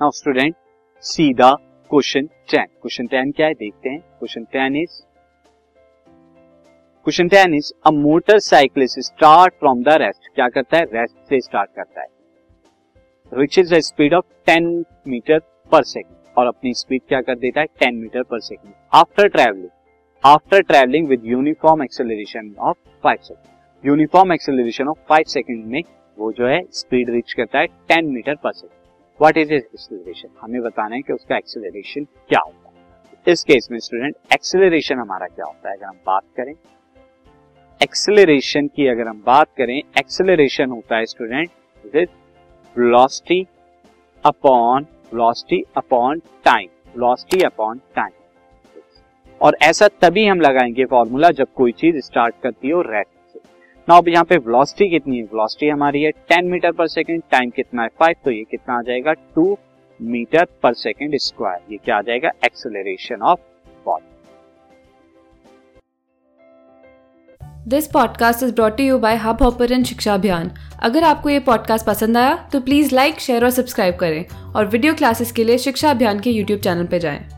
Now 0.00 0.10
student 0.10 0.54
सीधा 1.04 1.50
question 1.90 2.26
ten 2.50 2.64
question 2.64 3.06
ten 3.06 3.30
क्या 3.30 3.46
है? 3.46 3.54
देखते 3.54 3.88
हैं. 3.88 4.00
Question 4.00 4.44
ten 4.52 4.76
is 4.76 5.00
question 7.06 7.28
ten 7.28 7.54
is 7.54 7.72
a 7.86 7.90
motorcyclist 7.90 9.00
start 9.00 9.54
from 9.54 9.82
the 9.82 9.96
rest 10.02 10.28
क्या 10.34 10.48
करता 10.48 10.76
है? 10.76 10.84
रेस्ट 10.84 11.16
से 11.28 11.40
स्टार्ट 11.40 11.70
करता 11.76 12.00
है. 12.00 12.06
Which 13.32 13.58
is 13.58 13.74
speed 13.88 14.14
of 14.14 14.24
ten 14.46 14.68
meter 15.08 15.38
per 15.72 15.82
second 15.84 16.38
और 16.38 16.46
अपनी 16.46 16.74
स्पीड 16.74 17.02
क्या 17.08 17.20
कर 17.20 17.38
देता 17.38 17.60
है? 17.60 17.66
Ten 17.80 17.96
meter 17.96 18.22
per 18.22 18.40
second 18.42 18.72
after 18.94 19.28
travelling 19.28 19.68
after 20.24 20.62
travelling 20.62 21.08
with 21.08 21.26
uniform 21.26 21.82
acceleration 21.82 22.54
of 22.60 22.76
five 23.04 23.18
second 23.22 23.86
uniform 23.88 24.32
acceleration 24.32 24.88
of 24.88 24.98
five 25.08 25.24
second 25.30 25.64
में 25.66 25.82
वो 26.18 26.32
जो 26.32 26.48
है 26.48 26.62
स्पीड 26.72 27.10
रीच 27.10 27.32
करता 27.32 27.58
है 27.58 27.66
ten 27.88 28.12
meter 28.12 28.34
per 28.34 28.52
second 28.52 28.84
what 29.20 29.36
is 29.36 29.52
is 29.52 29.64
acceleration 29.64 30.28
हमें 30.40 30.60
बताना 30.62 30.94
है 30.94 31.02
कि 31.02 31.12
उसका 31.12 31.36
एक्सेलरेशन 31.36 32.04
क्या 32.04 32.40
होता 32.40 32.68
है। 32.68 33.32
इस 33.32 33.44
केस 33.44 33.68
में 33.70 33.78
स्टूडेंट 33.78 34.16
एक्सेलरेशन 34.32 34.98
हमारा 34.98 35.26
क्या 35.26 35.46
होता 35.46 35.70
है? 35.70 35.76
अगर 35.76 35.86
हम 35.86 35.96
बात 36.06 36.22
करें 36.36 36.52
एक्सेलरेशन 37.82 38.66
की 38.66 38.86
अगर 38.86 39.08
हम 39.08 39.22
बात 39.26 39.48
करें 39.56 39.76
एक्सेलरेशन 39.76 40.70
होता 40.70 40.96
है 40.96 41.06
student 41.06 41.50
with 41.94 42.08
velocity 42.78 43.46
upon 44.24 44.86
velocity 45.14 45.62
upon 45.76 46.18
time 46.44 46.68
velocity 46.96 47.42
upon 47.42 47.80
time 47.96 48.10
और 49.40 49.56
ऐसा 49.62 49.88
तभी 49.88 50.26
हम 50.26 50.40
लगाएँगे 50.40 50.84
फॉर्मूला 50.84 51.30
जब 51.30 51.46
कोई 51.54 51.72
चीज़ 51.72 51.98
स्टार्ट 51.98 52.34
करती 52.42 52.70
हो 52.70 52.80
रेस्ट 52.82 53.15
नाउ 53.88 54.02
यहाँ 54.08 54.24
पे 54.24 54.36
वेलोसिटी 54.36 54.88
कितनी 54.90 55.16
है? 55.16 55.22
वेलोसिटी 55.22 55.68
हमारी 55.68 56.02
है 56.02 56.10
10 56.32 56.44
मीटर 56.44 56.72
पर 56.72 56.86
सेकंड 56.86 57.22
टाइम 57.30 57.50
कितना 57.50 57.82
है? 57.82 57.88
5 58.02 58.16
तो 58.24 58.30
ये 58.30 58.42
कितना 58.50 58.78
आ 58.78 58.82
जाएगा? 58.82 59.12
2 59.38 59.56
मीटर 60.02 60.44
पर 60.62 60.72
सेकंड 60.72 61.16
स्क्वायर 61.16 61.72
ये 61.72 61.78
क्या 61.84 61.98
आ 61.98 62.02
जाएगा? 62.02 62.30
Acceleration 62.44 63.22
of 63.22 63.40
body 63.86 64.14
this 67.68 67.86
podcast 67.86 68.42
is 68.42 68.54
brought 68.54 68.80
you 68.80 68.98
by 68.98 69.16
Hubhopper 69.42 69.82
शिक्षा 69.82 70.14
अभियान 70.14 70.50
अगर 70.82 71.04
आपको 71.04 71.30
ये 71.30 71.38
पॉडकास्ट 71.40 71.86
पसंद 71.86 72.16
आया 72.16 72.48
तो 72.52 72.60
प्लीज़ 72.60 72.94
लाइक 72.94 73.20
शेयर 73.20 73.44
और 73.44 73.50
सब्सक्राइब 73.50 73.96
करें 73.96 74.52
और 74.52 74.66
वीडियो 74.66 74.94
क्लासेस 74.94 75.32
के 75.32 75.44
लिए 75.44 75.58
शिक्षा 75.58 75.90
अभियान 75.90 76.20
के 76.20 76.30
यूट्यूब 76.30 76.60
चैनल 76.60 76.86
पर 76.86 76.98
जाएँ। 76.98 77.35